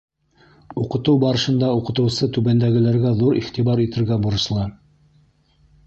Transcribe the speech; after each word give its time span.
Уҡытыу 0.83 1.19
барышында 1.23 1.69
уҡытыусы 1.81 2.31
түбәндәгеләргә 2.39 3.15
ҙур 3.23 3.39
иғтибар 3.45 3.87
итергә 3.87 4.21
бурыслы. 4.27 4.71